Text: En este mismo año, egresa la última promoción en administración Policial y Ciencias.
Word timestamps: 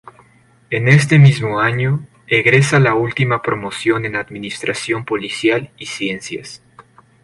En 0.71 0.87
este 0.87 1.19
mismo 1.19 1.59
año, 1.59 2.07
egresa 2.25 2.79
la 2.79 2.95
última 2.95 3.43
promoción 3.43 4.03
en 4.05 4.15
administración 4.15 5.05
Policial 5.05 5.69
y 5.77 5.85
Ciencias. 5.85 6.63